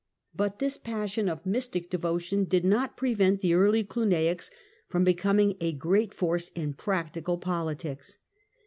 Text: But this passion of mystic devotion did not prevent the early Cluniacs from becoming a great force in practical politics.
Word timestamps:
But 0.35 0.57
this 0.57 0.77
passion 0.79 1.29
of 1.29 1.45
mystic 1.45 1.91
devotion 1.91 2.45
did 2.45 2.65
not 2.65 2.97
prevent 2.97 3.41
the 3.41 3.53
early 3.53 3.83
Cluniacs 3.83 4.49
from 4.87 5.03
becoming 5.03 5.55
a 5.61 5.73
great 5.73 6.11
force 6.11 6.49
in 6.55 6.73
practical 6.73 7.37
politics. 7.37 8.17